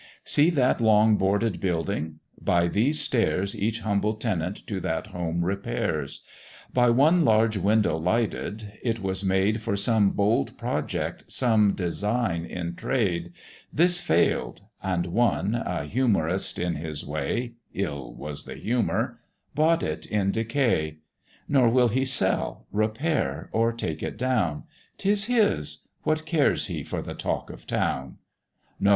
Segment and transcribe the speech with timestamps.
[0.23, 2.21] See that long boarded Building!
[2.41, 6.23] By these stairs Each humble tenant to that home repairs
[6.73, 12.73] By one large window lighted it was made For some bold project, some design in
[12.73, 13.31] trade:
[13.71, 19.19] This fail'd, and one, a humourist in his way, (Ill was the humour),
[19.53, 20.97] bought it in decay;
[21.47, 24.63] Nor will he sell, repair, or take it down;
[24.97, 28.17] 'Tis his, what cares he for the talk of town?
[28.79, 28.89] "No!